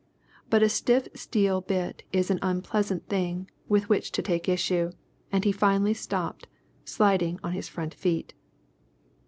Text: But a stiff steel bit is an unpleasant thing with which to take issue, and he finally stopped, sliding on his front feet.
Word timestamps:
But 0.49 0.63
a 0.63 0.67
stiff 0.69 1.07
steel 1.13 1.61
bit 1.61 2.01
is 2.11 2.31
an 2.31 2.39
unpleasant 2.41 3.07
thing 3.07 3.51
with 3.69 3.87
which 3.87 4.11
to 4.13 4.23
take 4.23 4.49
issue, 4.49 4.93
and 5.31 5.45
he 5.45 5.51
finally 5.51 5.93
stopped, 5.93 6.47
sliding 6.83 7.39
on 7.43 7.51
his 7.53 7.69
front 7.69 7.93
feet. 7.93 8.33